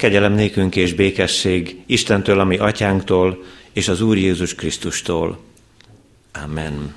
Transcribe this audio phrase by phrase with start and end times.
[0.00, 5.38] Kegyelem nékünk és békesség Istentől, ami atyánktól, és az Úr Jézus Krisztustól.
[6.44, 6.94] Amen.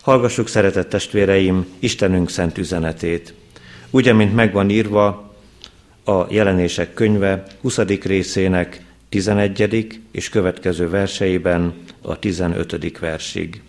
[0.00, 3.34] Hallgassuk, szeretett testvéreim, Istenünk szent üzenetét.
[3.90, 5.34] Úgy, mint megvan írva
[6.04, 7.78] a jelenések könyve 20.
[7.78, 10.02] részének 11.
[10.12, 12.98] és következő verseiben a 15.
[12.98, 13.62] versig.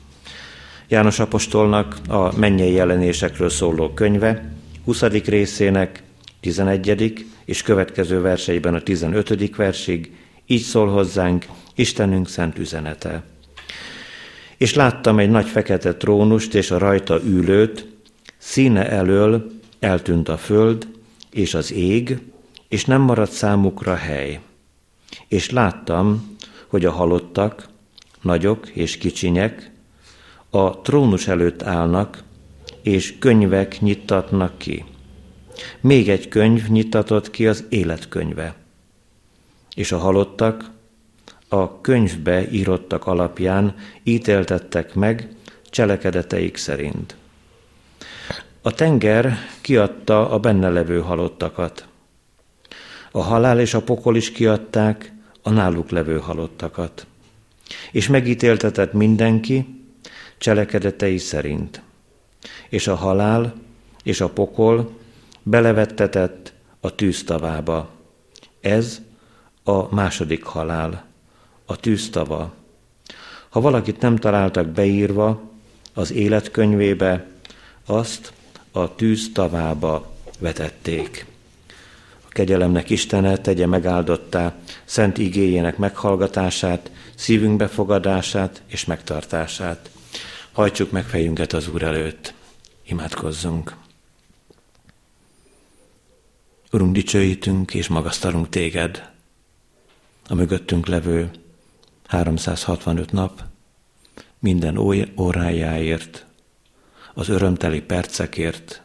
[0.88, 4.52] János apostolnak a mennyei jelenésekről szóló könyve
[4.86, 5.02] 20.
[5.02, 6.04] részének
[6.46, 7.26] 11.
[7.46, 9.56] és következő verseiben a 15.
[9.56, 10.12] versig,
[10.46, 13.24] így szól hozzánk Istenünk szent üzenete.
[14.58, 17.88] És láttam egy nagy fekete trónust és a rajta ülőt,
[18.38, 20.88] színe elől eltűnt a föld
[21.32, 22.18] és az ég,
[22.68, 24.40] és nem maradt számukra hely.
[25.28, 27.68] És láttam, hogy a halottak,
[28.22, 29.72] nagyok és kicsinyek,
[30.50, 32.24] a trónus előtt állnak,
[32.82, 34.84] és könyvek nyittatnak ki.
[35.80, 38.56] Még egy könyv nyitatott ki az életkönyve.
[39.76, 40.72] És a halottak
[41.48, 45.30] a könyvbe írottak alapján ítéltettek meg
[45.70, 47.16] cselekedeteik szerint.
[48.62, 51.88] A tenger kiadta a benne levő halottakat.
[53.12, 57.06] A halál és a pokol is kiadták a náluk levő halottakat.
[57.92, 59.84] És megítéltetett mindenki
[60.38, 61.82] cselekedetei szerint.
[62.70, 63.54] És a halál
[64.04, 64.92] és a pokol
[65.48, 67.90] belevettetett a tűztavába.
[68.62, 69.02] Ez
[69.64, 71.06] a második halál,
[71.66, 72.54] a tűztava.
[73.50, 75.42] Ha valakit nem találtak beírva
[75.94, 77.28] az életkönyvébe,
[77.86, 78.34] azt
[78.72, 81.26] a tűztavába vetették.
[82.26, 89.90] A kegyelemnek Istene tegye megáldottá szent igéjének meghallgatását, szívünk befogadását és megtartását.
[90.52, 92.34] Hajtsuk meg fejünket az Úr előtt.
[92.84, 93.85] Imádkozzunk.
[96.76, 99.12] Urunk, dicsőítünk és magasztalunk téged,
[100.28, 101.32] a mögöttünk levő
[102.08, 103.44] 365 nap,
[104.40, 104.78] minden
[105.18, 106.26] órájáért,
[107.14, 108.82] az örömteli percekért,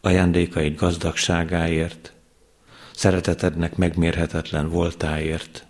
[0.00, 2.12] ajándékaid gazdagságáért,
[2.94, 5.66] szeretetednek megmérhetetlen voltáért,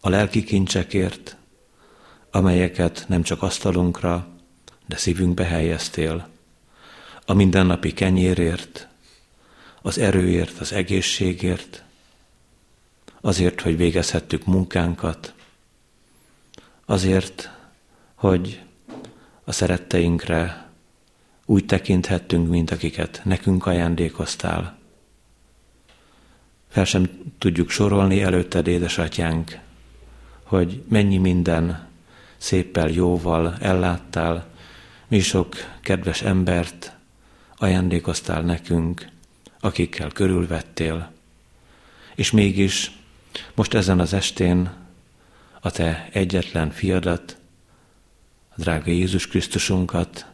[0.00, 1.36] a lelki kincsekért,
[2.30, 4.28] amelyeket nem csak asztalunkra,
[4.86, 6.28] de szívünkbe helyeztél,
[7.24, 8.89] a mindennapi kenyérért,
[9.82, 11.84] az erőért, az egészségért,
[13.20, 15.34] azért, hogy végezhettük munkánkat,
[16.84, 17.50] azért,
[18.14, 18.60] hogy
[19.44, 20.68] a szeretteinkre
[21.44, 24.78] úgy tekinthettünk, mint akiket nekünk ajándékoztál.
[26.68, 29.58] Fel sem tudjuk sorolni előtted, édesatyánk,
[30.42, 31.88] hogy mennyi minden
[32.36, 34.46] széppel, jóval elláttál,
[35.08, 36.96] mi sok kedves embert
[37.56, 39.08] ajándékoztál nekünk,
[39.60, 41.12] akikkel körülvettél,
[42.14, 42.90] és mégis
[43.54, 44.70] most ezen az estén
[45.60, 47.36] a te egyetlen fiadat,
[48.48, 50.26] a drága Jézus Krisztusunkat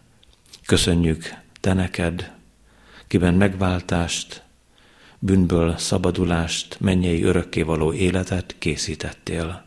[0.66, 2.32] köszönjük te neked,
[3.06, 4.42] kiben megváltást,
[5.18, 9.64] bűnből szabadulást, mennyei örökkévaló életet készítettél.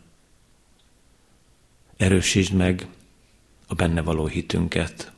[1.97, 2.87] Erősítsd meg
[3.67, 5.11] a benne való hitünket.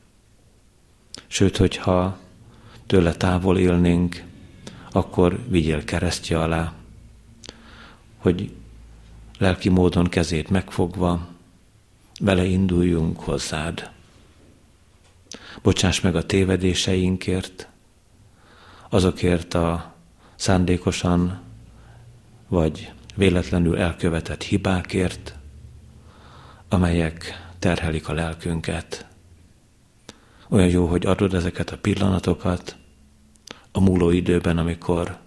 [1.27, 2.19] Sőt, hogyha
[2.85, 4.23] tőle távol élnénk,
[4.91, 6.73] akkor vigyél keresztje alá,
[8.17, 8.51] hogy
[9.37, 11.27] lelki módon kezét megfogva
[12.21, 13.89] beleinduljunk hozzád.
[15.61, 17.67] Bocsáss meg a tévedéseinkért,
[18.89, 19.93] azokért a
[20.35, 21.41] szándékosan
[22.47, 25.35] vagy véletlenül elkövetett hibákért,
[26.69, 29.05] amelyek terhelik a lelkünket.
[30.49, 32.75] Olyan jó, hogy adod ezeket a pillanatokat
[33.71, 35.17] a múló időben, amikor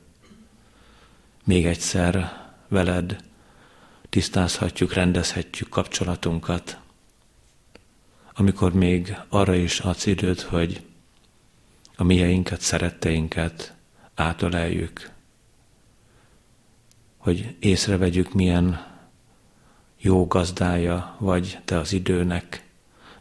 [1.45, 3.17] még egyszer veled
[4.09, 6.79] tisztázhatjuk, rendezhetjük kapcsolatunkat,
[8.35, 10.87] amikor még arra is adsz időt, hogy
[11.97, 13.75] a mieinket, szeretteinket
[14.15, 15.11] átöleljük,
[17.17, 18.93] hogy észrevegyük, milyen
[19.99, 22.65] jó gazdája vagy te az időnek,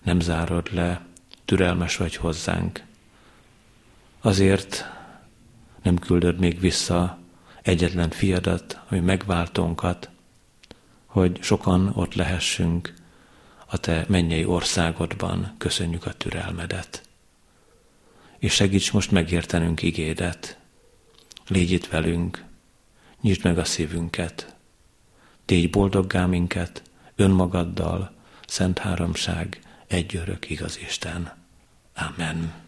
[0.03, 1.05] nem zárod le,
[1.45, 2.83] türelmes vagy hozzánk.
[4.21, 4.85] Azért
[5.83, 7.17] nem küldöd még vissza
[7.61, 10.09] egyetlen fiadat, ami megváltónkat,
[11.05, 12.93] hogy sokan ott lehessünk
[13.65, 17.01] a te mennyei országodban, köszönjük a türelmedet.
[18.37, 20.57] És segíts most megértenünk igédet.
[21.47, 22.43] Légy itt velünk,
[23.21, 24.55] nyisd meg a szívünket,
[25.45, 26.81] tégy boldoggá minket
[27.15, 28.15] önmagaddal,
[28.47, 31.33] Szent Háromság, egy örök igaz Isten.
[31.95, 32.62] Amen.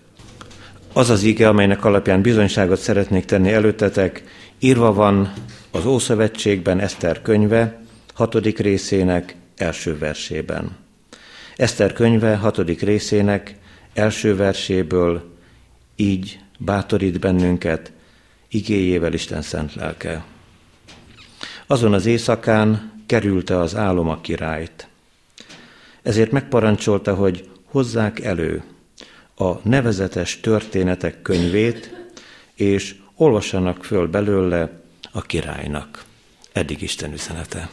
[0.97, 4.24] Az az ige, amelynek alapján bizonyságot szeretnék tenni előttetek,
[4.59, 5.33] Írva van
[5.71, 7.81] az Ószövetségben Eszter könyve,
[8.13, 10.77] hatodik részének első versében.
[11.56, 13.56] Eszter könyve hatodik részének
[13.94, 15.33] első verséből
[15.95, 17.92] így bátorít bennünket
[18.50, 20.25] igéjével Isten szent lelke.
[21.68, 24.88] Azon az éjszakán kerülte az álom a királyt.
[26.01, 28.63] Ezért megparancsolta, hogy hozzák elő
[29.36, 32.08] a nevezetes történetek könyvét,
[32.54, 34.70] és olvassanak föl belőle
[35.12, 36.04] a királynak.
[36.52, 37.70] Eddig Isten üzenete.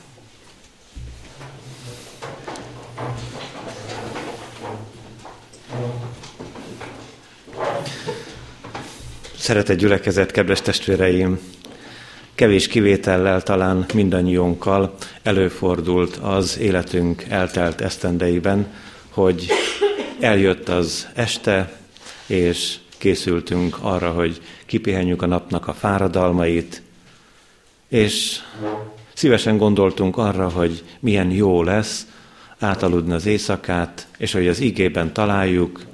[9.36, 11.40] Szeretett gyülekezet, kedves testvéreim!
[12.34, 18.72] Kevés kivétellel talán mindannyiunkkal előfordult az életünk eltelt esztendeiben,
[19.08, 19.46] hogy
[20.22, 21.72] eljött az este,
[22.26, 26.82] és készültünk arra, hogy kipihenjük a napnak a fáradalmait,
[27.88, 28.40] és
[29.14, 32.06] szívesen gondoltunk arra, hogy milyen jó lesz
[32.58, 35.84] átaludni az éjszakát, és hogy az igében találjuk,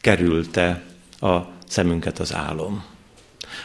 [0.00, 0.82] kerülte
[1.20, 2.84] a szemünket az álom.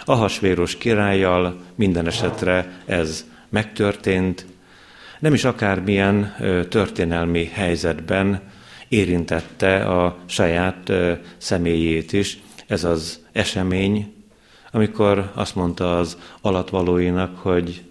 [0.05, 4.45] Ahasvéros királlyal minden esetre ez megtörtént,
[5.19, 6.35] nem is akármilyen
[6.69, 8.41] történelmi helyzetben
[8.87, 10.91] érintette a saját
[11.37, 12.39] személyét is.
[12.67, 14.13] Ez az esemény,
[14.71, 17.83] amikor azt mondta az alatvalóinak, hogy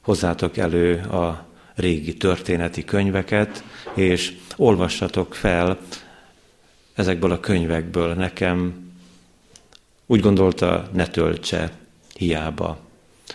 [0.00, 3.64] hozzátok elő a régi történeti könyveket,
[3.94, 5.78] és olvassatok fel
[6.94, 8.14] ezekből a könyvekből.
[8.14, 8.84] Nekem
[10.06, 11.72] úgy gondolta, ne töltse
[12.14, 12.78] hiába.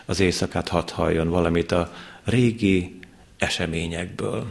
[0.06, 1.94] Az éjszakát hadd halljon valamit a
[2.24, 3.00] régi
[3.38, 4.46] eseményekből.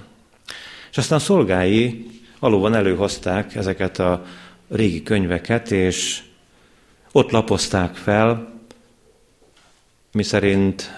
[0.91, 2.07] És aztán szolgái
[2.39, 4.25] valóban előhozták ezeket a
[4.69, 6.23] régi könyveket, és
[7.13, 8.53] ott lapozták fel,
[10.13, 10.91] miszerint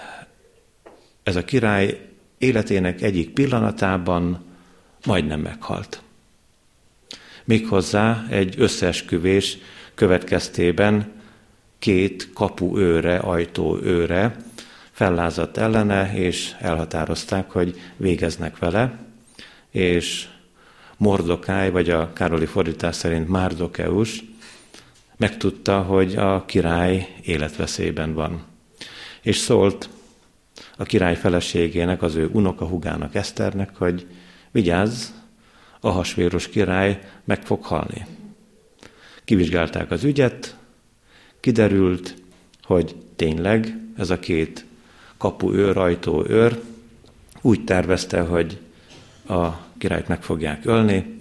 [1.23, 4.45] ez a király életének egyik pillanatában
[5.05, 6.01] majdnem meghalt.
[7.43, 9.57] Méghozzá egy összeesküvés
[9.95, 11.11] következtében
[11.79, 14.35] két kapu őre, ajtó őre
[14.91, 18.97] fellázadt ellene, és elhatározták, hogy végeznek vele,
[19.71, 20.27] és
[21.01, 24.23] Mordokáj, vagy a Károli fordítás szerint Márdokeus
[25.17, 28.43] megtudta, hogy a király életveszélyben van.
[29.21, 29.89] És szólt
[30.77, 34.07] a király feleségének, az ő unokahugának Eszternek, hogy
[34.51, 35.09] vigyázz,
[35.79, 38.05] a hasvéros király meg fog halni.
[39.23, 40.57] Kivizsgálták az ügyet,
[41.39, 42.15] kiderült,
[42.63, 44.65] hogy tényleg ez a két
[45.17, 46.61] kapu őr, ajtó őr
[47.41, 48.59] úgy tervezte, hogy
[49.27, 51.19] a királyt meg fogják ölni.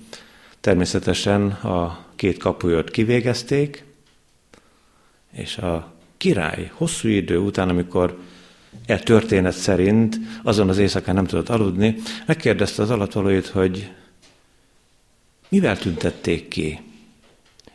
[0.61, 3.85] Természetesen a két kapuőrt kivégezték,
[5.33, 8.19] és a király hosszú idő után, amikor
[8.87, 11.97] e történet szerint azon az éjszakán nem tudott aludni,
[12.27, 13.91] megkérdezte az alatvalóit, hogy
[15.49, 16.81] mivel tüntették ki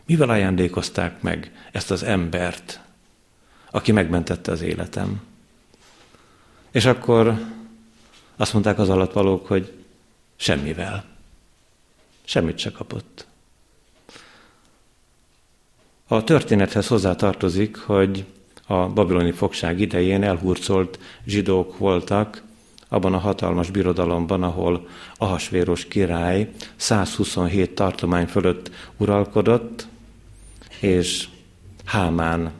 [0.06, 2.80] mivel ajándékozták meg ezt az embert,
[3.72, 5.22] aki megmentette az életem?
[6.72, 7.40] És akkor
[8.36, 9.85] azt mondták az alatvalók, hogy
[10.36, 11.06] semmivel.
[12.24, 13.28] Semmit se kapott.
[16.08, 18.26] A történethez hozzá tartozik, hogy
[18.68, 22.44] a babiloni fogság idején elhurcolt zsidók voltak
[22.88, 24.88] abban a hatalmas birodalomban, ahol
[25.18, 29.88] Ahasvéros király 127 tartomány fölött uralkodott,
[30.80, 31.28] és
[31.86, 32.52] Hámán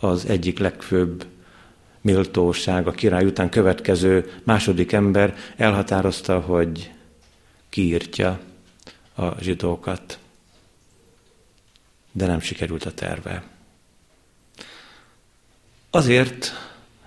[0.00, 1.26] az egyik legfőbb
[2.02, 6.92] méltóság, a király után következő második ember elhatározta, hogy
[7.68, 8.40] kiírtja
[9.14, 10.18] a zsidókat.
[12.12, 13.42] De nem sikerült a terve.
[15.90, 16.52] Azért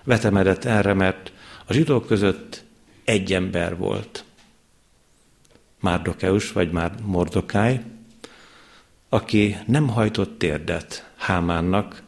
[0.04, 1.32] vetemedett erre, mert
[1.66, 2.64] a zsidók között
[3.04, 4.24] egy ember volt.
[5.80, 7.80] Márdokeus vagy már Mordokáj,
[9.08, 12.02] aki nem hajtott térdet Hámánnak,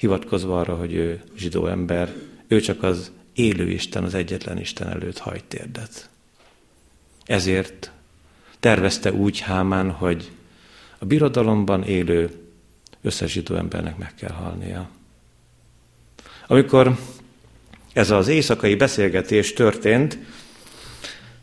[0.00, 2.14] hivatkozva arra, hogy ő zsidó ember,
[2.48, 6.08] ő csak az élő Isten, az egyetlen Isten előtt hajt térdet.
[7.24, 7.90] Ezért
[8.60, 10.30] tervezte úgy Hámán, hogy
[10.98, 12.30] a birodalomban élő
[13.02, 14.88] összes zsidó embernek meg kell halnia.
[16.46, 16.98] Amikor
[17.92, 20.18] ez az éjszakai beszélgetés történt,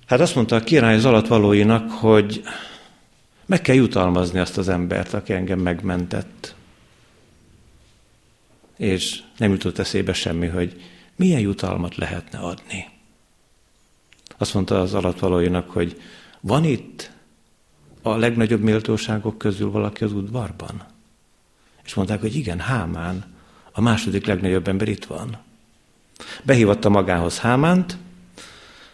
[0.05, 2.41] hát azt mondta a király az alatvalóinak, hogy
[3.45, 6.55] meg kell jutalmazni azt az embert, aki engem megmentett.
[8.77, 10.81] És nem jutott eszébe semmi, hogy
[11.15, 12.89] milyen jutalmat lehetne adni.
[14.37, 16.01] Azt mondta az alatvalóinak, hogy
[16.39, 17.11] van itt
[18.01, 20.83] a legnagyobb méltóságok közül valaki az udvarban?
[21.83, 23.35] És mondták, hogy igen, Hámán,
[23.71, 25.37] A második legnagyobb ember itt van.
[26.43, 27.97] Behívatta magához Hámánt,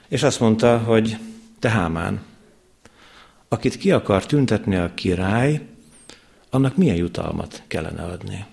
[0.08, 1.18] és azt mondta, hogy
[1.60, 2.22] te Hámán,
[3.48, 5.68] akit ki akar tüntetni a király,
[6.50, 8.46] annak milyen jutalmat kellene adni.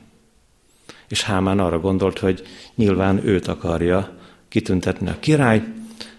[1.10, 2.42] És Hámán arra gondolt, hogy
[2.74, 4.16] nyilván őt akarja
[4.48, 5.62] kitüntetni a király,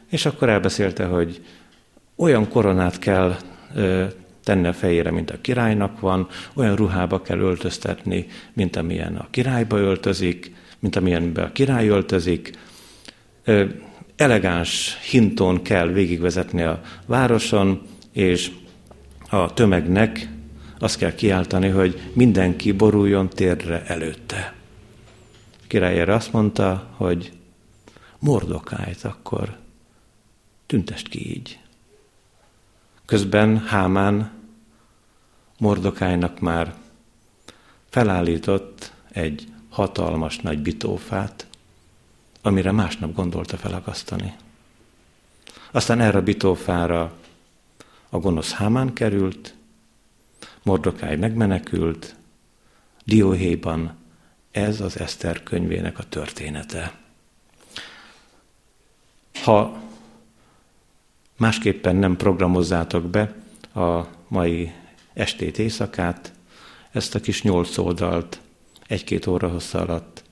[0.10, 1.42] és akkor elbeszélte, hogy
[2.16, 3.36] olyan koronát kell
[3.76, 4.06] ö,
[4.44, 9.78] tenni a fejére, mint a királynak van, olyan ruhába kell öltöztetni, mint amilyen a királyba
[9.78, 12.52] öltözik, mint amilyenbe a király öltözik.
[13.44, 13.66] Ö,
[14.16, 17.82] elegáns hinton kell végigvezetni a városon,
[18.14, 18.52] és
[19.30, 20.28] a tömegnek
[20.80, 24.54] azt kell kiáltani, hogy mindenki boruljon térdre előtte.
[25.72, 27.34] Király erre azt mondta, hogy
[28.20, 29.58] mordokájt akkor
[30.66, 31.60] tüntest ki így.
[33.06, 34.32] Közben Hámán
[35.58, 36.76] Mordokájnak már
[37.90, 41.48] felállított egy hatalmas nagy bitófát,
[42.42, 44.36] amire másnap gondolta felakasztani.
[45.72, 47.14] Aztán erre a bitófára
[48.10, 49.56] a gonosz Hámán került,
[50.64, 52.16] Mordokáj megmenekült,
[53.06, 54.00] Dióhéjban
[54.52, 57.00] ez az Eszter könyvének a története.
[59.44, 59.82] Ha
[61.38, 63.36] másképpen nem programozzátok be
[63.74, 64.72] a mai
[65.14, 66.34] estét, éjszakát,
[66.92, 68.40] ezt a kis nyolc oldalt
[68.88, 70.24] egy-két óra hossza alatt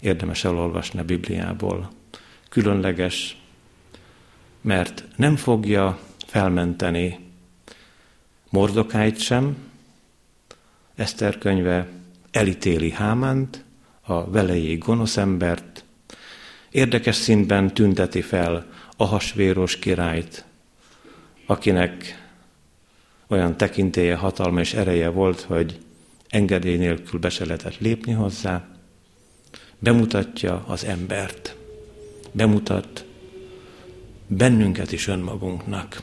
[0.00, 1.90] érdemes elolvasni a Bibliából.
[2.48, 3.36] Különleges,
[4.60, 7.18] mert nem fogja felmenteni
[8.50, 9.56] Mordokáit sem,
[10.94, 11.88] Eszter könyve
[12.30, 13.63] elítéli Hámánt,
[14.06, 15.84] a velejé gonosz embert,
[16.70, 20.44] érdekes színben tünteti fel a hasvéros királyt,
[21.46, 22.22] akinek
[23.26, 25.78] olyan tekintélye, hatalma és ereje volt, hogy
[26.28, 28.68] engedély nélkül be se lehetett lépni hozzá,
[29.78, 31.56] bemutatja az embert,
[32.32, 33.04] bemutat
[34.26, 36.02] bennünket is önmagunknak.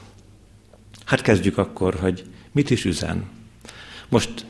[1.05, 3.29] Hát kezdjük akkor, hogy mit is üzen.
[4.09, 4.45] Most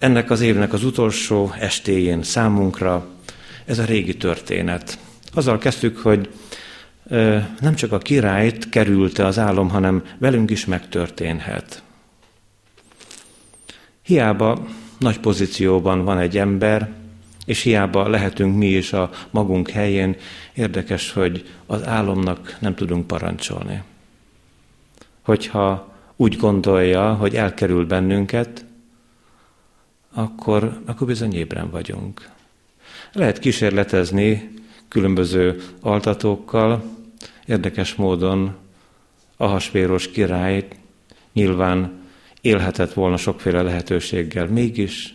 [0.00, 3.06] ennek az évnek az utolsó estéjén számunkra
[3.64, 4.98] ez a régi történet.
[5.34, 6.28] Azzal kezdtük, hogy
[7.60, 11.82] nem csak a királyt kerülte az álom, hanem velünk is megtörténhet.
[14.02, 14.66] Hiába
[14.98, 16.88] nagy pozícióban van egy ember,
[17.44, 20.16] és hiába lehetünk mi is a magunk helyén,
[20.54, 23.82] érdekes, hogy az álomnak nem tudunk parancsolni.
[25.22, 28.64] Hogyha úgy gondolja, hogy elkerül bennünket,
[30.12, 32.30] akkor, akkor bizony ébren vagyunk.
[33.12, 34.54] Lehet kísérletezni
[34.88, 36.82] különböző altatókkal,
[37.46, 38.56] érdekes módon
[39.36, 40.68] Ahasvéros király
[41.32, 42.00] nyilván
[42.40, 45.14] élhetett volna sokféle lehetőséggel, mégis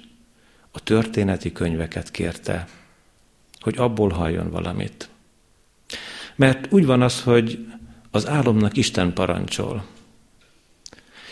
[0.71, 2.67] a történeti könyveket kérte,
[3.59, 5.09] hogy abból halljon valamit.
[6.35, 7.67] Mert úgy van az, hogy
[8.11, 9.85] az álomnak Isten parancsol.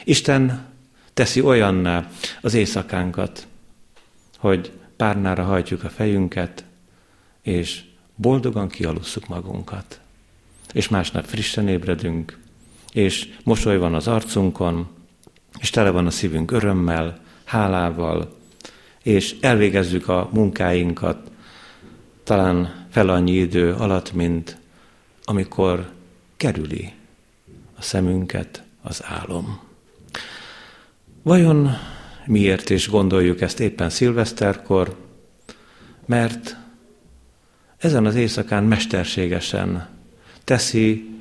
[0.03, 0.65] Isten
[1.13, 2.09] teszi olyanná
[2.41, 3.47] az éjszakánkat,
[4.43, 6.63] hogy párnára hajtjuk a fejünket,
[7.41, 7.83] és
[8.15, 9.99] boldogan kialusszuk magunkat.
[10.73, 12.39] És másnap frissen ébredünk,
[12.93, 14.87] és mosoly van az arcunkon,
[15.59, 18.35] és tele van a szívünk örömmel, hálával,
[19.03, 21.31] és elvégezzük a munkáinkat
[22.23, 24.57] talán fel annyi idő alatt, mint
[25.23, 25.91] amikor
[26.37, 26.93] kerüli
[27.75, 29.59] a szemünket az álom.
[31.21, 31.92] Vajon
[32.25, 34.97] miért is gondoljuk ezt éppen szilveszterkor?
[36.05, 36.57] Mert
[37.77, 39.87] ezen az éjszakán mesterségesen
[40.43, 41.13] teszi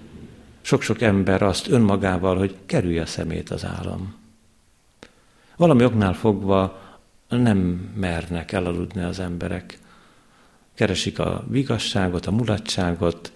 [0.61, 4.15] sok-sok ember azt önmagával, hogy kerülje szemét az álom.
[5.57, 6.81] Valami oknál fogva
[7.29, 7.59] nem
[7.97, 9.79] mernek elaludni az emberek.
[10.75, 13.33] Keresik a vigasságot, a mulatságot,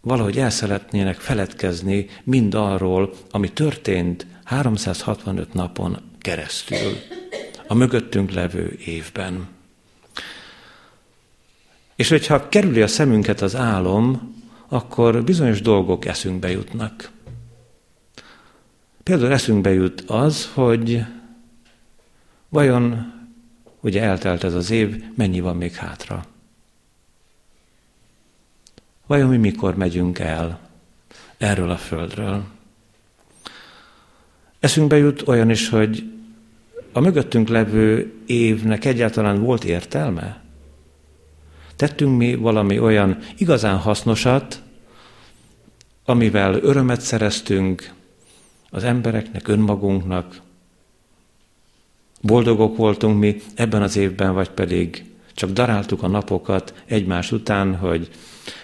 [0.00, 6.96] valahogy el szeretnének feledkezni mind arról, ami történt 365 napon keresztül,
[7.66, 9.48] a mögöttünk levő évben.
[11.96, 14.34] És hogyha kerüli a szemünket az álom,
[14.68, 17.10] akkor bizonyos dolgok eszünkbe jutnak.
[19.02, 21.04] Például eszünkbe jut az, hogy
[22.48, 23.12] vajon
[23.80, 26.24] ugye eltelt ez az év, mennyi van még hátra?
[29.06, 30.60] Vajon mi mikor megyünk el
[31.36, 32.53] erről a földről?
[34.64, 36.04] Eszünkbe jut olyan is, hogy
[36.92, 40.42] a mögöttünk levő évnek egyáltalán volt értelme?
[41.76, 44.62] Tettünk mi valami olyan igazán hasznosat,
[46.04, 47.92] amivel örömet szereztünk
[48.70, 50.40] az embereknek, önmagunknak.
[52.20, 55.04] Boldogok voltunk mi ebben az évben, vagy pedig
[55.34, 58.10] csak daráltuk a napokat egymás után, hogy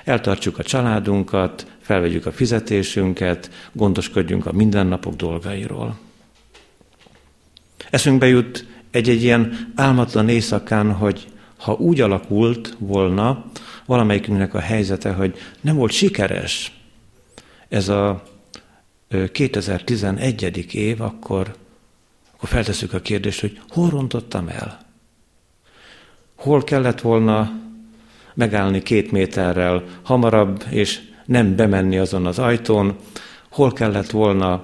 [0.04, 5.98] eltartsuk a családunkat, felvegyük a fizetésünket, gondoskodjunk a mindennapok dolgairól.
[7.90, 13.44] Eszünkbe jut egy-egy ilyen álmatlan éjszakán, hogy ha úgy alakult volna
[13.86, 16.72] valamelyikünknek a helyzete, hogy nem volt sikeres
[17.68, 18.22] ez a
[19.32, 20.74] 2011.
[20.74, 21.56] év, akkor,
[22.34, 24.80] akkor feltesszük a kérdést, hogy hol rontottam el?
[26.34, 27.52] Hol kellett volna
[28.34, 32.96] megállni két méterrel hamarabb, és nem bemenni azon az ajtón,
[33.50, 34.62] hol kellett volna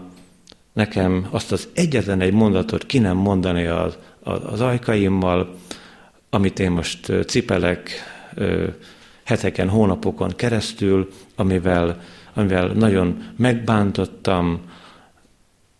[0.72, 5.54] nekem azt az egyetlen egy mondatot ki nem mondani az, az ajkaimmal,
[6.30, 7.90] amit én most cipelek
[9.24, 12.02] heteken, hónapokon keresztül, amivel,
[12.34, 14.60] amivel nagyon megbántottam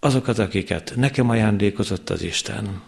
[0.01, 2.83] azokat, akiket nekem ajándékozott az Isten.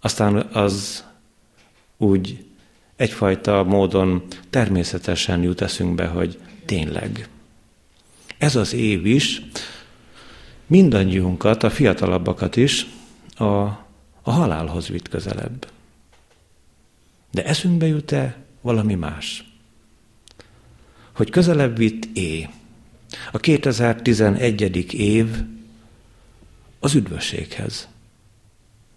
[0.00, 1.04] Aztán az
[1.96, 2.44] úgy
[2.96, 7.28] egyfajta módon természetesen jut eszünkbe, hogy tényleg.
[8.38, 9.42] Ez az év is
[10.66, 12.86] mindannyiunkat, a fiatalabbakat is
[13.34, 13.44] a,
[14.22, 15.68] a halálhoz vitt közelebb.
[17.30, 19.52] De eszünkbe jut-e valami más?
[21.12, 22.48] Hogy közelebb vitt é.
[23.32, 24.92] A 2011.
[24.94, 25.42] év
[26.80, 27.88] az üdvösséghez,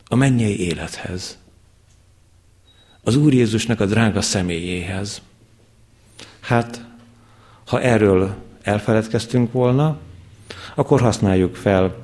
[0.06, 1.38] a mennyei élethez,
[3.08, 5.22] az Úr Jézusnak a drága személyéhez.
[6.40, 6.86] Hát,
[7.66, 9.98] ha erről elfeledkeztünk volna,
[10.76, 11.96] akkor használjuk fel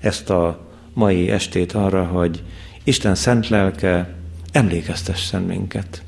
[0.00, 2.42] ezt a mai estét arra, hogy
[2.84, 4.14] Isten szent lelke
[4.52, 6.02] emlékeztessen minket.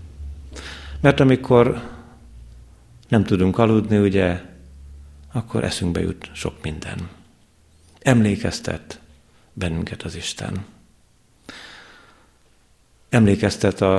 [1.00, 1.82] Mert amikor
[3.08, 4.42] nem tudunk aludni, ugye,
[5.32, 7.08] akkor eszünkbe jut sok minden.
[8.00, 9.00] Emlékeztet
[9.52, 10.64] bennünket az Isten
[13.08, 13.96] emlékeztet a,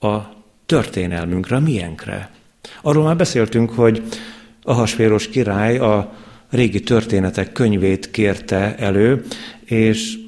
[0.00, 0.34] a
[0.66, 2.30] történelmünkre, a miénkre.
[2.82, 4.02] Arról már beszéltünk, hogy
[4.62, 6.14] a hasvéros király a
[6.50, 9.24] régi történetek könyvét kérte elő,
[9.64, 10.18] és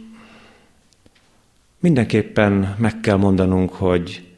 [1.79, 4.29] mindenképpen meg kell mondanunk, hogy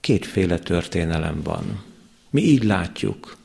[0.00, 1.84] kétféle történelem van.
[2.30, 3.36] Mi így látjuk.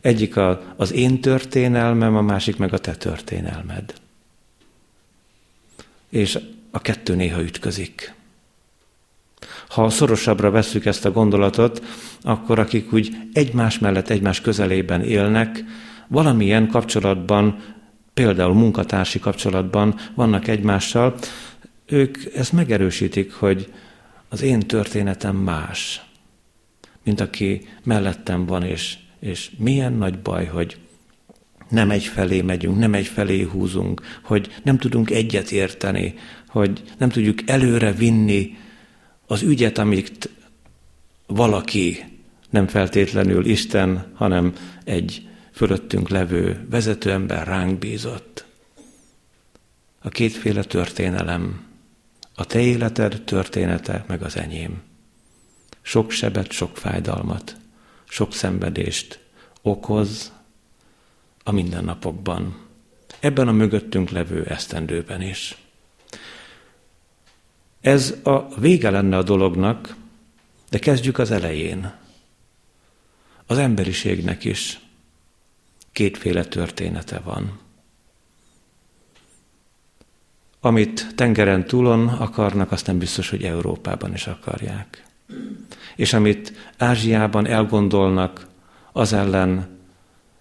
[0.00, 3.94] Egyik a, az én történelmem, a másik meg a te történelmed.
[6.08, 6.38] És
[6.72, 8.14] a kettő néha ütközik.
[9.68, 11.84] Ha szorosabbra vesszük ezt a gondolatot,
[12.22, 15.64] akkor akik úgy egymás mellett, egymás közelében élnek,
[16.08, 17.62] valamilyen kapcsolatban,
[18.14, 21.14] például munkatársi kapcsolatban vannak egymással,
[21.86, 23.72] ők ezt megerősítik, hogy
[24.28, 26.02] az én történetem más,
[27.04, 30.76] mint aki mellettem van, és, és milyen nagy baj, hogy
[31.68, 36.14] nem egy felé megyünk, nem egy felé húzunk, hogy nem tudunk egyet érteni,
[36.52, 38.56] hogy nem tudjuk előre vinni
[39.26, 40.30] az ügyet, amit
[41.26, 42.04] valaki,
[42.50, 44.52] nem feltétlenül Isten, hanem
[44.84, 48.44] egy fölöttünk levő vezetőember ránk bízott.
[50.00, 51.66] A kétféle történelem,
[52.34, 54.82] a te életed története, meg az enyém.
[55.82, 57.56] Sok sebet, sok fájdalmat,
[58.08, 59.20] sok szenvedést
[59.62, 60.32] okoz
[61.44, 62.56] a mindennapokban.
[63.20, 65.61] Ebben a mögöttünk levő esztendőben is.
[67.82, 69.96] Ez a vége lenne a dolognak,
[70.70, 71.92] de kezdjük az elején.
[73.46, 74.80] Az emberiségnek is
[75.92, 77.58] kétféle története van.
[80.60, 85.04] Amit tengeren túlon akarnak, azt nem biztos, hogy Európában is akarják.
[85.96, 88.46] És amit Ázsiában elgondolnak,
[88.92, 89.78] az ellen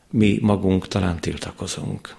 [0.10, 2.16] mi magunk talán tiltakozunk.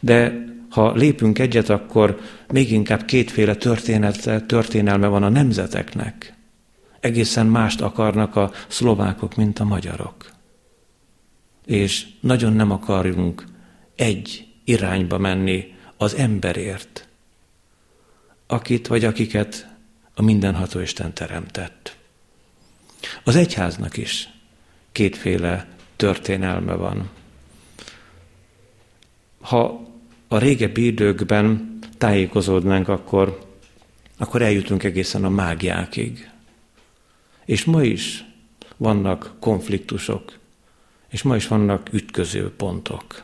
[0.00, 2.20] De ha lépünk egyet, akkor
[2.52, 6.34] még inkább kétféle története, történelme van a nemzeteknek.
[7.00, 10.30] Egészen mást akarnak a szlovákok, mint a magyarok.
[11.64, 13.44] És nagyon nem akarjunk
[13.94, 17.08] egy irányba menni az emberért,
[18.46, 19.68] akit vagy akiket
[20.14, 21.96] a mindenható Isten teremtett.
[23.24, 24.28] Az egyháznak is
[24.92, 27.10] kétféle történelme van.
[29.40, 29.86] Ha
[30.28, 33.46] a régebbi időkben tájékozódnánk, akkor,
[34.18, 36.30] akkor eljutunk egészen a mágiákig.
[37.44, 38.24] És ma is
[38.76, 40.38] vannak konfliktusok,
[41.08, 43.22] és ma is vannak ütköző pontok.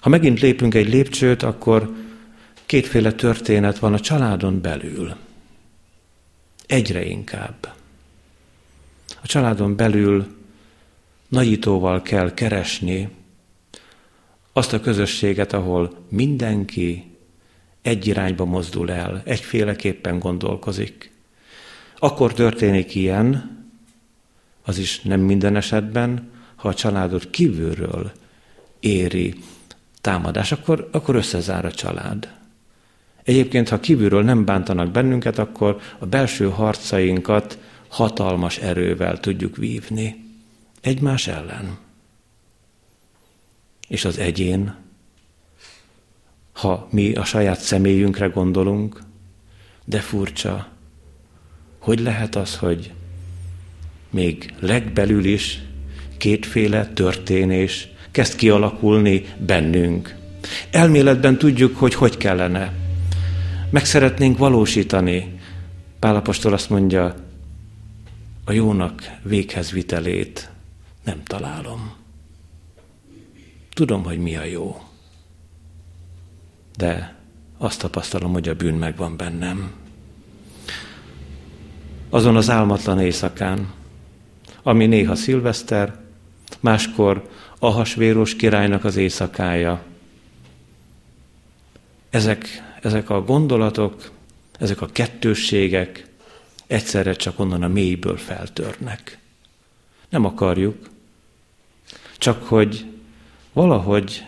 [0.00, 1.94] Ha megint lépünk egy lépcsőt, akkor
[2.66, 5.16] kétféle történet van a családon belül.
[6.66, 7.74] Egyre inkább.
[9.22, 10.26] A családon belül
[11.28, 13.08] nagyítóval kell keresni
[14.56, 17.04] azt a közösséget, ahol mindenki
[17.82, 21.12] egy irányba mozdul el, egyféleképpen gondolkozik.
[21.98, 23.58] Akkor történik ilyen,
[24.64, 28.12] az is nem minden esetben, ha a családot kívülről
[28.80, 29.34] éri
[30.00, 32.32] támadás, akkor, akkor összezár a család.
[33.22, 40.24] Egyébként, ha kívülről nem bántanak bennünket, akkor a belső harcainkat hatalmas erővel tudjuk vívni
[40.80, 41.83] egymás ellen.
[43.88, 44.74] És az egyén,
[46.52, 49.02] ha mi a saját személyünkre gondolunk,
[49.84, 50.68] de furcsa,
[51.78, 52.92] hogy lehet az, hogy
[54.10, 55.62] még legbelül is
[56.16, 60.14] kétféle történés kezd kialakulni bennünk.
[60.70, 62.72] Elméletben tudjuk, hogy hogy kellene.
[63.70, 65.40] Meg szeretnénk valósítani.
[65.98, 67.14] Pálapostól azt mondja,
[68.44, 70.50] a jónak véghez vitelét
[71.04, 72.03] nem találom.
[73.74, 74.82] Tudom, hogy mi a jó.
[76.76, 77.14] De
[77.58, 79.72] azt tapasztalom, hogy a bűn megvan bennem.
[82.10, 83.72] Azon az álmatlan éjszakán,
[84.62, 86.00] ami néha szilveszter,
[86.60, 89.82] máskor Ahasvéros királynak az éjszakája.
[92.10, 92.46] Ezek,
[92.82, 94.10] ezek a gondolatok,
[94.58, 96.06] ezek a kettősségek
[96.66, 99.18] egyszerre csak onnan a mélyből feltörnek.
[100.08, 100.88] Nem akarjuk,
[102.18, 102.93] csak hogy
[103.54, 104.24] valahogy,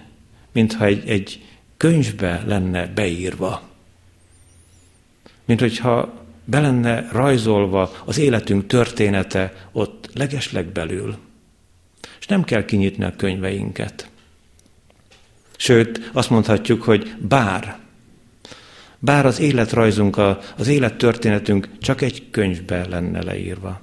[0.53, 1.45] mintha egy, egy
[1.77, 3.63] könyvbe lenne beírva,
[5.45, 11.17] mint hogyha be lenne rajzolva az életünk története ott legesleg belül.
[12.21, 14.11] És nem kell kinyitni a könyveinket.
[15.57, 17.79] Sőt, azt mondhatjuk, hogy bár,
[18.99, 20.17] bár az életrajzunk,
[20.57, 23.81] az élettörténetünk csak egy könyvbe lenne leírva.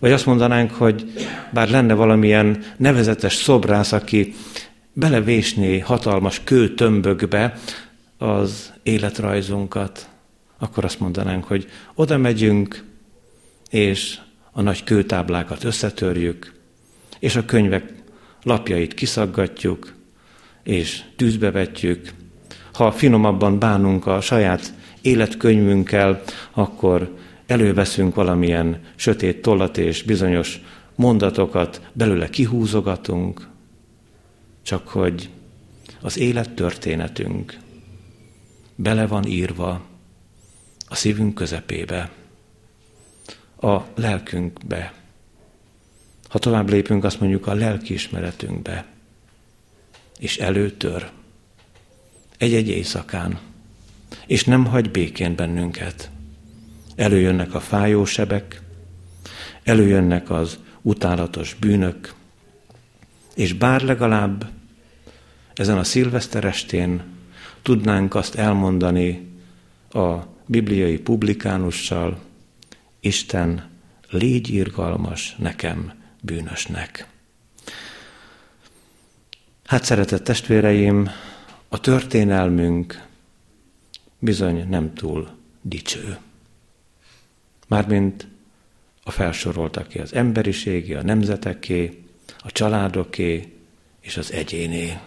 [0.00, 1.12] Vagy azt mondanánk, hogy
[1.52, 4.34] bár lenne valamilyen nevezetes szobrász, aki
[4.92, 7.58] belevésné hatalmas kőtömbökbe
[8.18, 10.08] az életrajzunkat,
[10.58, 12.84] akkor azt mondanánk, hogy oda megyünk,
[13.70, 14.18] és
[14.52, 16.52] a nagy kőtáblákat összetörjük,
[17.18, 17.92] és a könyvek
[18.42, 19.94] lapjait kiszaggatjuk,
[20.62, 22.12] és tűzbe vetjük.
[22.72, 27.16] Ha finomabban bánunk a saját életkönyvünkkel, akkor
[27.50, 30.60] előveszünk valamilyen sötét tollat és bizonyos
[30.94, 33.48] mondatokat, belőle kihúzogatunk,
[34.62, 35.30] csak hogy
[36.00, 37.58] az élettörténetünk
[38.74, 39.80] bele van írva
[40.88, 42.10] a szívünk közepébe,
[43.60, 44.92] a lelkünkbe.
[46.28, 48.86] Ha tovább lépünk, azt mondjuk a lelkiismeretünkbe,
[50.18, 51.10] és előtör
[52.38, 53.38] egy-egy éjszakán,
[54.26, 56.10] és nem hagy békén bennünket.
[57.00, 58.60] Előjönnek a fájó sebek,
[59.62, 62.14] előjönnek az utálatos bűnök,
[63.34, 64.50] és bár legalább
[65.54, 67.02] ezen a szilveszterestén
[67.62, 69.28] tudnánk azt elmondani
[69.90, 72.18] a bibliai publikánussal,
[73.00, 73.68] Isten,
[74.10, 77.06] légy irgalmas nekem, bűnösnek.
[79.64, 81.10] Hát szeretett testvéreim,
[81.68, 83.06] a történelmünk
[84.18, 85.28] bizony nem túl
[85.62, 86.18] dicső.
[87.70, 88.26] Mármint
[89.04, 92.02] a felsoroltaké az emberiségé, a nemzeteké,
[92.38, 93.52] a családoké
[94.00, 94.98] és az egyéné.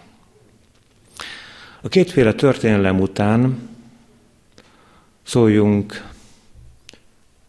[1.80, 3.68] A kétféle történelem után
[5.22, 6.10] szóljunk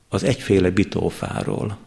[0.10, 1.78] az egyféle bitófáról.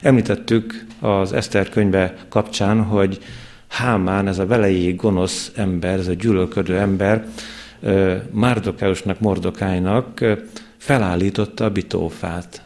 [0.00, 3.18] Említettük az Eszter könyve kapcsán, hogy
[3.68, 7.26] Hámán, ez a velejéig gonosz ember, ez a gyűlölködő ember,
[8.30, 10.20] Márdokáusnak, Mordokájnak
[10.82, 12.62] felállította a bitófát,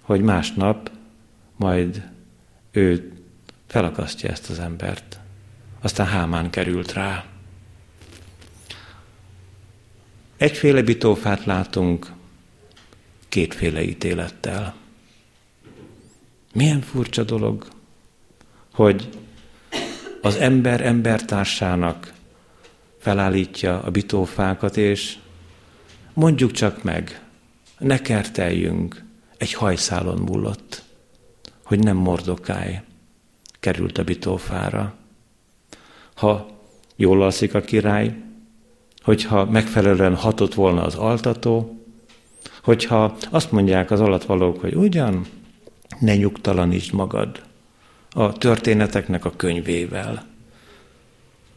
[0.00, 0.90] hogy másnap
[1.56, 2.08] majd
[2.70, 3.12] ő
[3.66, 5.18] felakasztja ezt az embert.
[5.80, 7.24] Aztán Hámán került rá.
[10.36, 12.12] Egyféle bitófát látunk
[13.28, 14.74] kétféle ítélettel.
[16.52, 17.68] Milyen furcsa dolog,
[18.72, 19.08] hogy
[20.22, 22.12] az ember embertársának
[22.98, 25.18] felállítja a bitófákat, és
[26.12, 27.28] mondjuk csak meg,
[27.80, 29.04] ne kerteljünk,
[29.36, 30.82] egy hajszálon mullott,
[31.64, 32.82] hogy nem mordokáj
[33.60, 34.94] került a bitófára.
[36.14, 36.46] Ha
[36.96, 38.14] jól alszik a király,
[39.02, 41.84] hogyha megfelelően hatott volna az altató,
[42.62, 45.26] hogyha azt mondják az alatvalók, hogy ugyan,
[45.98, 47.42] ne nyugtalanítsd magad
[48.10, 50.26] a történeteknek a könyvével.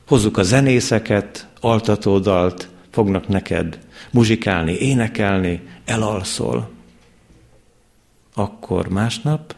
[0.07, 3.79] Hozzuk a zenészeket, altatódalt, fognak neked
[4.12, 6.71] muzsikálni, énekelni, elalszol.
[8.34, 9.56] Akkor másnap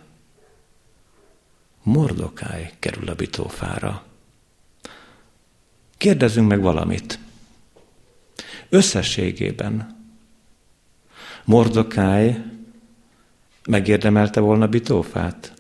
[1.84, 4.04] Mordokáj kerül a bitófára.
[5.98, 7.20] Kérdezzünk meg valamit.
[8.70, 9.96] összességében
[11.44, 12.44] Mordokáj
[13.68, 15.54] megérdemelte volna Bitófát?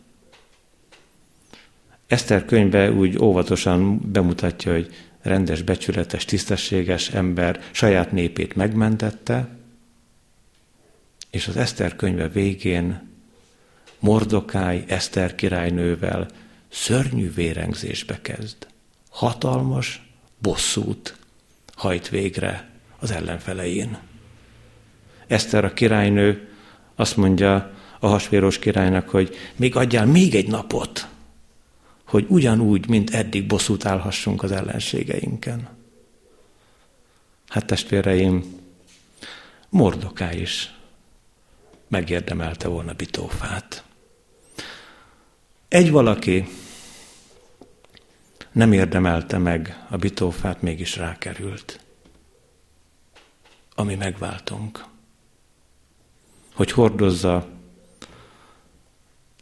[2.08, 4.94] Eszter könyve úgy óvatosan bemutatja, hogy
[5.26, 9.48] rendes, becsületes, tisztességes ember saját népét megmentette,
[11.30, 13.14] és az Eszter könyve végén
[14.00, 16.28] Mordokáj Eszter királynővel
[16.70, 18.68] szörnyű vérengzésbe kezd.
[19.10, 21.16] Hatalmas bosszút
[21.76, 23.98] hajt végre az ellenfelein.
[25.28, 26.50] Eszter a királynő
[26.96, 31.08] azt mondja a hasvéros királynak, hogy még adjál még egy napot,
[32.06, 35.70] hogy ugyanúgy, mint eddig bosszút állhassunk az ellenségeinken.
[37.48, 38.64] Hát testvéreim,
[39.70, 40.74] Mordoká is
[41.88, 43.84] megérdemelte volna Bitófát.
[45.68, 46.48] Egy valaki
[48.52, 51.80] nem érdemelte meg a Bitófát, mégis rákerült.
[53.76, 54.86] Ami megváltunk.
[56.54, 57.48] Hogy hordozza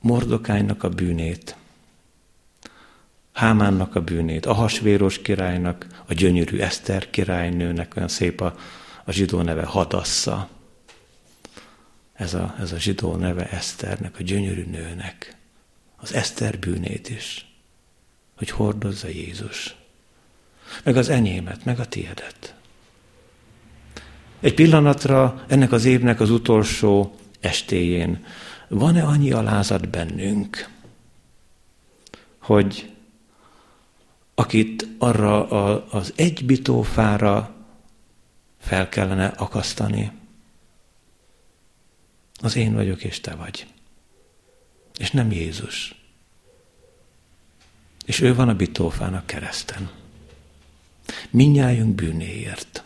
[0.01, 1.55] Mordokánynak a bűnét,
[3.43, 8.55] Hámánnak a bűnét, a hasvéros királynak, a gyönyörű Eszter királynőnek, olyan szép a,
[9.03, 10.49] a zsidó neve Hadassza.
[12.13, 15.35] Ez a, ez a zsidó neve Eszternek, a gyönyörű nőnek.
[15.95, 17.45] Az Eszter bűnét is,
[18.37, 19.75] hogy hordozza Jézus.
[20.83, 22.55] Meg az enyémet, meg a tiédet.
[24.39, 28.25] Egy pillanatra ennek az évnek az utolsó estéjén
[28.67, 30.69] van-e annyi alázat bennünk,
[32.39, 32.92] hogy
[34.35, 37.55] akit arra a, az egy bitófára
[38.59, 40.11] fel kellene akasztani,
[42.41, 43.67] az én vagyok, és te vagy.
[44.97, 45.95] És nem Jézus.
[48.05, 49.89] És ő van a bitófának kereszten.
[51.29, 52.83] Minnyájunk bűnéért.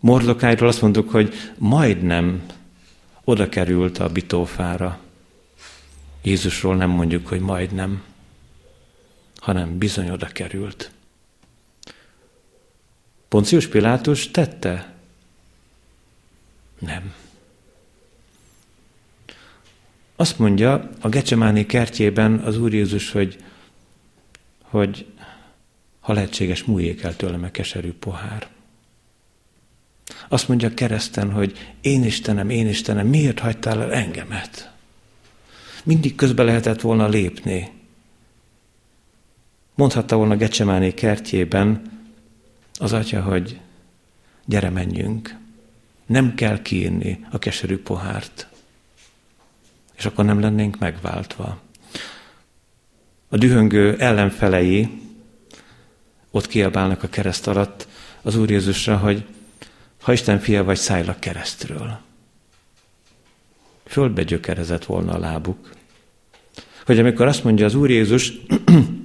[0.00, 2.46] Mordokájról azt mondtuk, hogy majdnem
[3.24, 5.00] oda került a bitófára.
[6.22, 8.02] Jézusról nem mondjuk, hogy majdnem
[9.42, 10.90] hanem bizony oda került.
[13.28, 14.94] Poncius Pilátus tette?
[16.78, 17.14] Nem.
[20.16, 23.44] Azt mondja a Gecsemáni kertjében az Úr Jézus, hogy,
[24.62, 25.06] hogy
[26.00, 28.48] ha lehetséges, múljék el tőlem a keserű pohár.
[30.28, 34.72] Azt mondja kereszten, hogy én Istenem, én Istenem, miért hagytál el engemet?
[35.84, 37.81] Mindig közbe lehetett volna lépni,
[39.82, 41.82] Mondhatta volna Gecsemáné kertjében
[42.78, 43.60] az atya, hogy
[44.44, 45.36] gyere menjünk,
[46.06, 48.48] nem kell kiírni a keserű pohárt,
[49.96, 51.60] és akkor nem lennénk megváltva.
[53.28, 54.88] A dühöngő ellenfelei
[56.30, 57.88] ott kiabálnak a kereszt alatt
[58.22, 59.24] az Úr Jézusra, hogy
[60.00, 61.98] ha Isten fia vagy, szállj a keresztről.
[63.84, 65.72] Földbe gyökerezett volna a lábuk.
[66.86, 68.32] Hogy amikor azt mondja az Úr Jézus,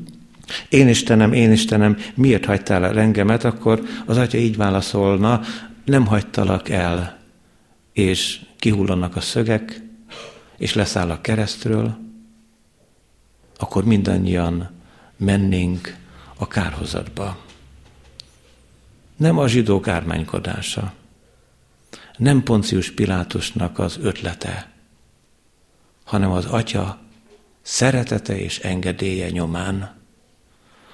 [0.70, 5.42] én Istenem, én Istenem, miért hagytál el engemet, akkor az atya így válaszolna,
[5.86, 7.20] nem hagytalak el,
[7.94, 9.82] és kihullanak a szögek,
[10.58, 11.98] és leszáll a keresztről,
[13.58, 14.70] akkor mindannyian
[15.18, 15.96] mennénk
[16.38, 17.38] a kárhozatba.
[19.16, 20.94] Nem a zsidók ármánykodása,
[22.18, 24.72] nem Poncius Pilátusnak az ötlete,
[26.04, 27.00] hanem az atya
[27.62, 29.97] szeretete és engedélye nyomán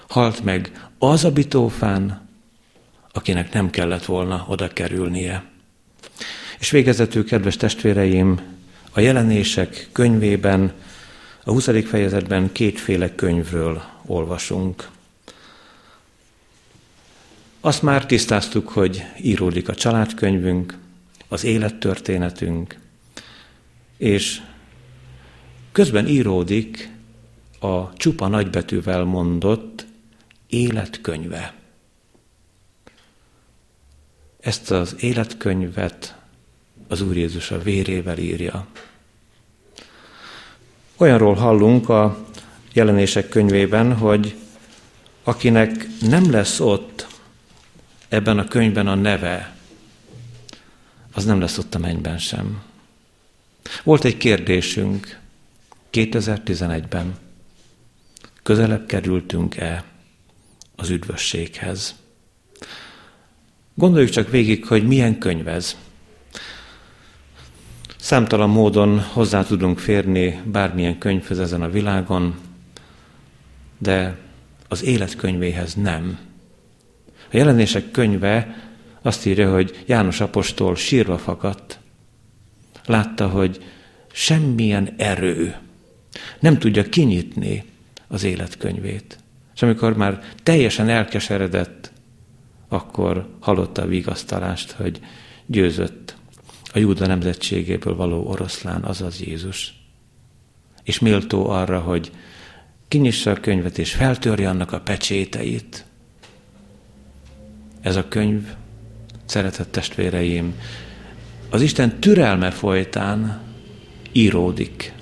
[0.07, 2.29] halt meg az a bitófán,
[3.11, 5.43] akinek nem kellett volna oda kerülnie.
[6.59, 8.39] És végezetül, kedves testvéreim,
[8.91, 10.73] a jelenések könyvében,
[11.43, 11.69] a 20.
[11.85, 14.89] fejezetben kétféle könyvről olvasunk.
[17.59, 20.77] Azt már tisztáztuk, hogy íródik a családkönyvünk,
[21.27, 22.77] az élettörténetünk,
[23.97, 24.41] és
[25.71, 26.89] közben íródik
[27.59, 29.82] a csupa nagybetűvel mondott
[30.53, 31.53] életkönyve.
[34.39, 36.15] Ezt az életkönyvet
[36.87, 38.67] az Úr Jézus a vérével írja.
[40.97, 42.25] Olyanról hallunk a
[42.73, 44.35] jelenések könyvében, hogy
[45.23, 47.07] akinek nem lesz ott
[48.07, 49.55] ebben a könyvben a neve,
[51.13, 52.63] az nem lesz ott a mennyben sem.
[53.83, 55.19] Volt egy kérdésünk
[55.91, 57.15] 2011-ben.
[58.43, 59.92] Közelebb kerültünk-e
[60.75, 61.95] az üdvösséghez.
[63.73, 65.77] Gondoljuk csak végig, hogy milyen könyv ez.
[67.97, 72.36] Számtalan módon hozzá tudunk férni bármilyen könyvhöz ezen a világon,
[73.77, 74.17] de
[74.67, 76.19] az életkönyvéhez nem.
[77.07, 78.55] A jelenések könyve
[79.01, 81.79] azt írja, hogy János apostol sírva fakadt.
[82.86, 83.63] Látta, hogy
[84.12, 85.55] semmilyen erő
[86.39, 87.63] nem tudja kinyitni
[88.07, 89.22] az életkönyvét.
[89.55, 91.91] És amikor már teljesen elkeseredett,
[92.67, 94.99] akkor hallotta a vigasztalást, hogy
[95.45, 96.15] győzött
[96.73, 99.73] a Júda nemzetségéből való oroszlán, azaz Jézus.
[100.83, 102.11] És méltó arra, hogy
[102.87, 105.85] kinyissa a könyvet és feltörje annak a pecséteit.
[107.81, 108.47] Ez a könyv,
[109.25, 110.55] szeretett testvéreim,
[111.49, 113.41] az Isten türelme folytán
[114.11, 114.93] íródik.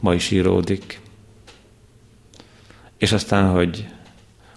[0.00, 0.99] Ma is íródik.
[3.00, 3.88] És aztán, hogy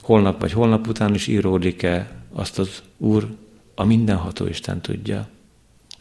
[0.01, 3.35] holnap vagy holnap után is íródik-e, azt az Úr,
[3.75, 5.27] a mindenható Isten tudja.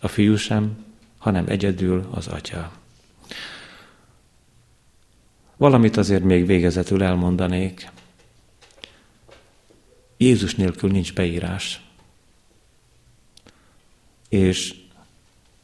[0.01, 0.85] A fiú sem,
[1.19, 2.73] hanem egyedül az Atya.
[5.57, 7.91] Valamit azért még végezetül elmondanék.
[10.17, 11.81] Jézus nélkül nincs beírás.
[14.29, 14.75] És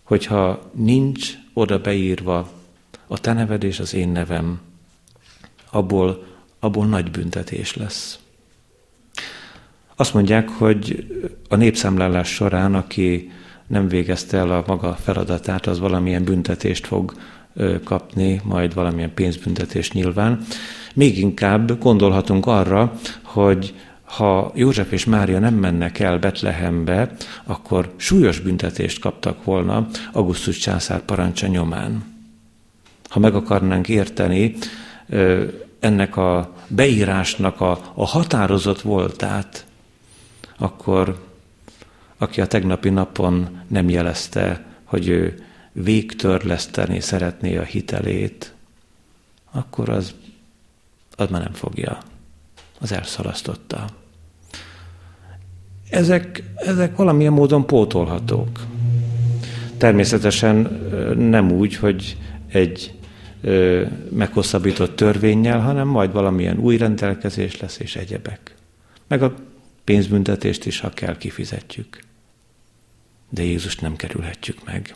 [0.02, 2.52] hogyha nincs oda beírva
[3.06, 4.60] a te neved és az én nevem,
[5.70, 8.18] abból, abból nagy büntetés lesz.
[9.96, 11.06] Azt mondják, hogy
[11.48, 13.30] a népszámlálás során, aki
[13.66, 17.12] nem végezte el a maga feladatát, az valamilyen büntetést fog
[17.84, 20.40] kapni, majd valamilyen pénzbüntetést nyilván.
[20.94, 22.92] Még inkább gondolhatunk arra,
[23.22, 27.12] hogy ha József és Mária nem mennek el Betlehembe,
[27.44, 32.04] akkor súlyos büntetést kaptak volna Augustus császár parancsa nyomán.
[33.08, 34.54] Ha meg akarnánk érteni
[35.80, 39.66] ennek a beírásnak a, a határozott voltát,
[40.58, 41.26] akkor
[42.18, 48.54] aki a tegnapi napon nem jelezte, hogy ő végtörleszteni szeretné a hitelét,
[49.50, 50.14] akkor az,
[51.16, 51.98] az már nem fogja.
[52.80, 53.84] Az elszalasztotta.
[55.90, 58.60] Ezek, ezek valamilyen módon pótolhatók.
[59.76, 60.56] Természetesen
[61.18, 62.16] nem úgy, hogy
[62.48, 62.97] egy
[63.40, 68.54] ö, meghosszabbított törvényel, hanem majd valamilyen új rendelkezés lesz és egyebek.
[69.06, 69.34] Meg a
[69.84, 72.04] pénzbüntetést is, ha kell, kifizetjük.
[73.28, 74.94] De Jézus nem kerülhetjük meg.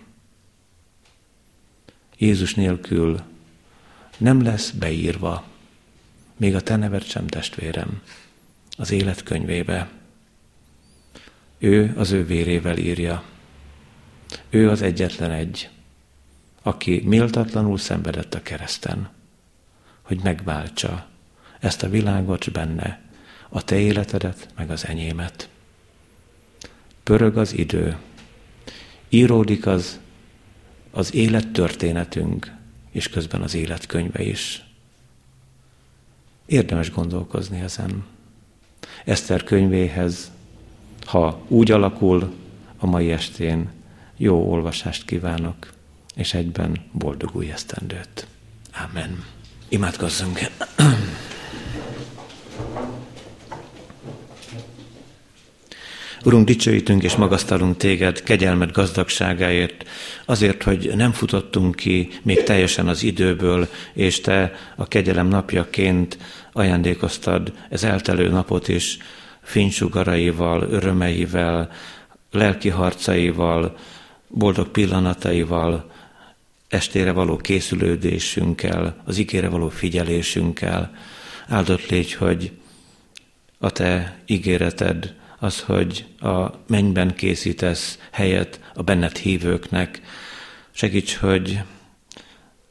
[2.19, 3.21] Jézus nélkül
[4.19, 5.45] nem lesz beírva,
[6.37, 8.03] még a te neved sem testvérem,
[8.77, 9.91] az élet könyvébe.
[11.59, 13.23] Ő az ő vérével írja.
[14.51, 15.71] Ő az egyetlen egy,
[16.62, 19.09] aki méltatlanul szenvedett a kereszten,
[20.03, 21.07] hogy megváltsa
[21.61, 23.01] ezt a világot benne,
[23.48, 25.48] a te életedet, meg az enyémet.
[27.03, 27.96] Pörög az idő,
[29.09, 30.01] íródik az
[30.90, 32.53] az élettörténetünk,
[32.90, 34.64] és közben az életkönyve is.
[36.46, 38.05] Érdemes gondolkozni ezen.
[39.05, 40.31] Eszter könyvéhez,
[41.05, 42.33] ha úgy alakul
[42.77, 43.70] a mai estén,
[44.16, 45.72] jó olvasást kívánok,
[46.14, 48.27] és egyben boldog új esztendőt.
[48.90, 49.25] Amen.
[49.68, 50.40] Imádkozzunk!
[56.25, 59.85] Urunk, dicsőítünk és magasztalunk téged kegyelmed gazdagságáért,
[60.25, 66.18] azért, hogy nem futottunk ki még teljesen az időből, és te a kegyelem napjaként
[66.53, 68.98] ajándékoztad ez eltelő napot is
[69.42, 71.70] fénysugaraival, örömeivel,
[72.31, 73.77] lelki harcaival,
[74.29, 75.92] boldog pillanataival,
[76.73, 80.95] estére való készülődésünkkel, az ígére való figyelésünkkel.
[81.49, 82.53] Áldott légy, hogy
[83.59, 90.01] a te ígéreted az, hogy a mennyben készítesz helyet a benned hívőknek.
[90.71, 91.61] Segíts, hogy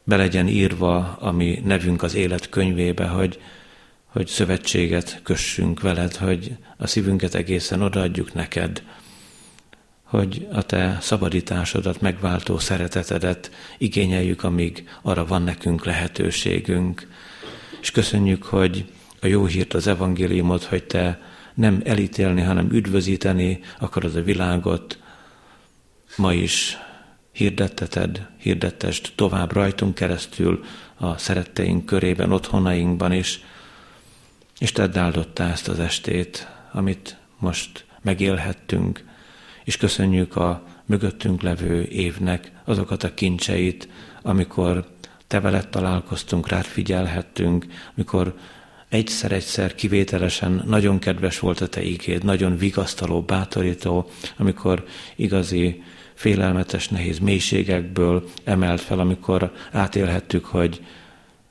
[0.04, 3.40] be legyen írva a mi nevünk az élet könyvébe, hogy,
[4.06, 8.84] hogy szövetséget kössünk veled, hogy a szívünket egészen odaadjuk neked,
[10.12, 17.08] hogy a te szabadításodat, megváltó szeretetedet igényeljük, amíg arra van nekünk lehetőségünk.
[17.81, 18.86] És köszönjük, hogy
[19.21, 21.21] a jó hírt, az evangéliumot, hogy te
[21.54, 25.00] nem elítélni, hanem üdvözíteni akarod a világot,
[26.15, 26.77] ma is
[27.31, 30.63] hirdetteted, hirdettest tovább rajtunk keresztül
[30.98, 33.44] a szeretteink körében, otthonainkban is,
[34.60, 39.10] és tedd áldottá ezt az estét, amit most megélhettünk,
[39.72, 43.88] és köszönjük a mögöttünk levő évnek azokat a kincseit,
[44.22, 44.86] amikor
[45.28, 47.65] te veled találkoztunk, rád figyelhettünk,
[47.96, 48.36] amikor
[48.90, 57.19] egyszer-egyszer kivételesen nagyon kedves volt a te ígéd, nagyon vigasztaló, bátorító, amikor igazi félelmetes, nehéz
[57.19, 60.86] mélységekből emelt fel, amikor átélhettük, hogy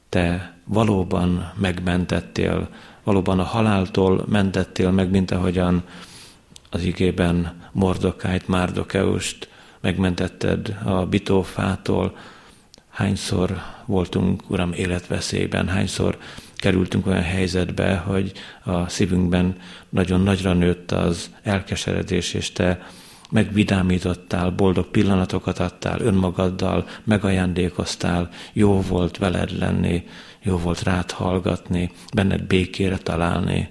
[0.09, 2.68] te valóban megmentettél,
[3.05, 5.85] valóban a haláltól mentettél meg, mint ahogyan
[6.71, 9.49] az igében Mordokájt, Márdokeust
[9.81, 12.16] megmentetted a bitófától.
[12.91, 16.18] Hányszor voltunk, Uram, életveszélyben, hányszor
[16.57, 18.33] kerültünk olyan helyzetbe, hogy
[18.64, 19.57] a szívünkben
[19.89, 22.87] nagyon nagyra nőtt az elkeseredés, és te
[23.31, 30.07] megvidámítottál, boldog pillanatokat adtál önmagaddal, megajándékoztál, jó volt veled lenni,
[30.43, 33.68] jó volt rád hallgatni, benned békére találni.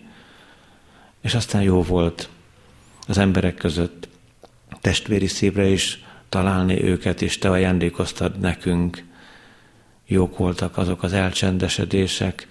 [1.21, 2.29] És aztán jó volt
[3.09, 4.07] az emberek között
[4.81, 9.03] testvéri szívre is találni őket, és te ajándékoztad nekünk.
[10.05, 12.47] Jók voltak azok az elcsendesedések,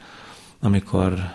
[0.61, 1.35] amikor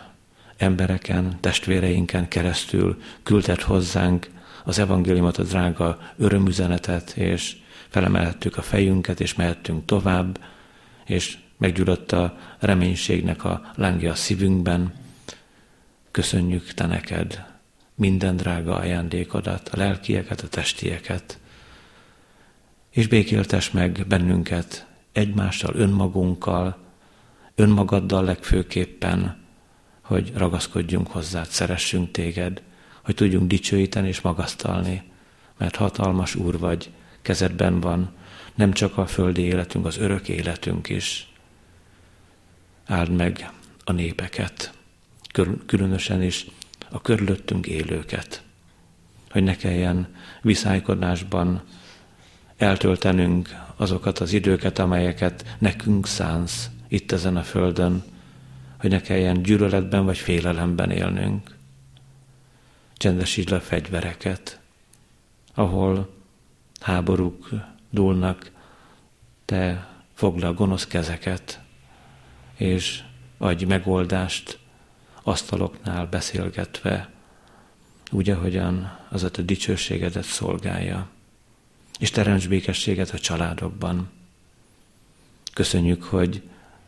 [0.57, 4.29] embereken, testvéreinken keresztül küldett hozzánk
[4.63, 7.55] az evangéliumot, a drága örömüzenetet, és
[7.89, 10.39] felemelhettük a fejünket, és mehettünk tovább,
[11.05, 14.93] és meggyulladt a reménységnek a lángja a szívünkben.
[16.11, 17.52] Köszönjük Te neked
[17.95, 21.39] minden drága ajándékodat, a lelkieket, a testieket,
[22.89, 26.77] és békéltes meg bennünket egymással, önmagunkkal,
[27.55, 29.41] önmagaddal legfőképpen,
[30.01, 32.61] hogy ragaszkodjunk hozzád, szeressünk téged,
[33.03, 35.03] hogy tudjunk dicsőíteni és magasztalni,
[35.57, 36.91] mert hatalmas Úr vagy,
[37.21, 38.11] kezedben van,
[38.55, 41.31] nem csak a földi életünk, az örök életünk is.
[42.85, 43.51] Áld meg
[43.83, 44.73] a népeket,
[45.65, 46.47] különösen is
[46.93, 48.43] a körülöttünk élőket,
[49.31, 51.61] hogy ne kelljen viszálykodásban
[52.57, 58.03] eltöltenünk azokat az időket, amelyeket nekünk szánsz itt ezen a földön,
[58.79, 61.57] hogy ne kelljen gyűlöletben vagy félelemben élnünk.
[62.97, 64.59] Csendesítsd le a fegyvereket,
[65.53, 66.13] ahol
[66.79, 67.49] háborúk
[67.89, 68.51] dúlnak,
[69.45, 71.61] te fogd le a gonosz kezeket,
[72.55, 73.03] és
[73.37, 74.61] adj megoldást
[75.23, 77.09] asztaloknál beszélgetve,
[78.11, 81.07] úgy, ahogyan az a te dicsőségedet szolgálja.
[81.99, 84.09] És teremts békességet a családokban.
[85.53, 86.41] Köszönjük, hogy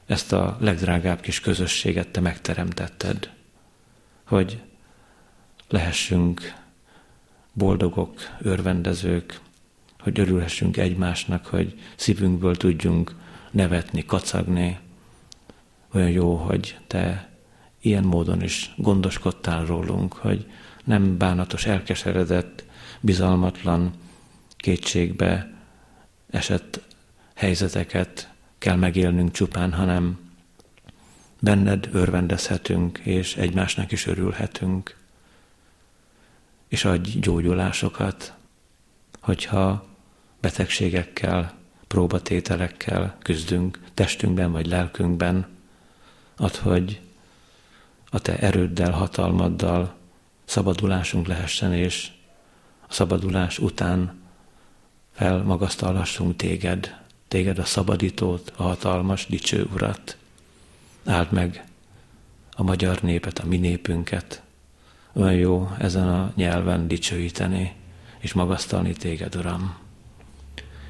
[0.05, 3.31] ezt a legdrágább kis közösséget te megteremtetted,
[4.23, 4.61] hogy
[5.67, 6.53] lehessünk
[7.53, 9.39] boldogok, örvendezők,
[9.99, 13.15] hogy örülhessünk egymásnak, hogy szívünkből tudjunk
[13.51, 14.79] nevetni, kacagni.
[15.93, 17.34] Olyan jó, hogy te
[17.85, 20.51] ilyen módon is gondoskodtál rólunk, hogy
[20.83, 22.63] nem bánatos, elkeseredett,
[22.99, 23.93] bizalmatlan,
[24.57, 25.53] kétségbe
[26.29, 26.81] esett
[27.35, 30.19] helyzeteket kell megélnünk csupán, hanem
[31.39, 34.97] benned örvendezhetünk, és egymásnak is örülhetünk.
[36.67, 38.33] És adj gyógyulásokat,
[39.19, 39.85] hogyha
[40.41, 41.53] betegségekkel,
[41.87, 45.47] próbatételekkel küzdünk testünkben vagy lelkünkben,
[46.37, 47.01] ad, hogy
[48.15, 49.93] a te erőddel, hatalmaddal
[50.45, 52.11] szabadulásunk lehessen, és
[52.87, 54.19] a szabadulás után
[55.11, 56.95] felmagasztalhassunk téged,
[57.27, 60.17] téged a szabadítót, a hatalmas, dicső urat.
[61.05, 61.65] Áld meg
[62.51, 64.41] a magyar népet, a mi népünket.
[65.13, 67.73] Olyan jó ezen a nyelven dicsőíteni
[68.19, 69.75] és magasztalni téged, Uram.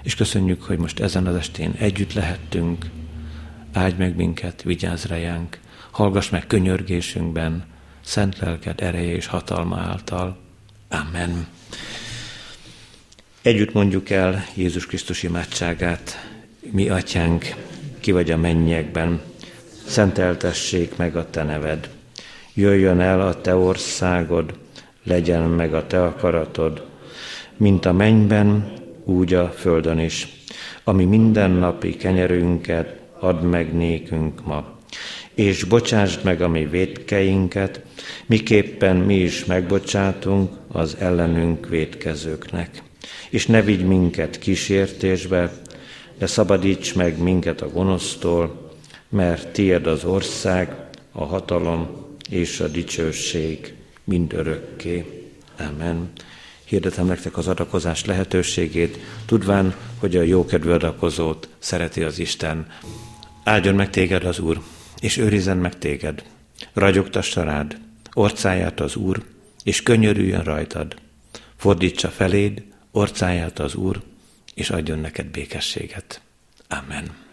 [0.04, 2.90] És köszönjük, hogy most ezen az estén együtt lehettünk.
[3.74, 5.60] Áldj meg minket, vigyázz rejánk,
[5.92, 7.66] hallgass meg könyörgésünkben,
[8.02, 10.38] szent lelked ereje és hatalma által.
[10.90, 11.48] Amen.
[13.42, 16.30] Együtt mondjuk el Jézus Krisztus imádságát.
[16.72, 17.56] Mi atyánk,
[18.00, 19.22] ki vagy a mennyekben,
[19.86, 21.90] szenteltessék meg a te neved.
[22.54, 24.54] Jöjjön el a te országod,
[25.04, 26.86] legyen meg a te akaratod,
[27.58, 28.74] mint a mennyben,
[29.04, 30.28] úgy a földön is.
[30.84, 34.75] Ami mindennapi kenyerünket add meg nékünk ma,
[35.36, 37.82] és bocsásd meg a mi védkeinket,
[38.26, 42.84] miképpen mi is megbocsátunk az ellenünk védkezőknek.
[43.30, 45.52] És ne vigy minket kísértésbe,
[46.18, 48.72] de szabadíts meg minket a gonosztól,
[49.10, 50.76] mert tied az ország,
[51.12, 51.88] a hatalom
[52.30, 53.74] és a dicsőség
[54.04, 55.06] mindörökké.
[55.60, 56.12] Amen.
[56.66, 62.68] Hirdetem nektek az adakozás lehetőségét, tudván, hogy a jókedvű adakozót szereti az Isten.
[63.44, 64.62] Áldjon meg téged az Úr!
[65.06, 66.24] És őrizzen meg téged.
[66.74, 67.78] Ragyogtassa rád,
[68.14, 69.24] orcáját az Úr,
[69.64, 70.96] és könyörüljön rajtad.
[71.56, 74.02] Fordítsa feléd, orcáját az Úr,
[74.54, 76.22] és adjon neked békességet.
[76.68, 77.25] Amen.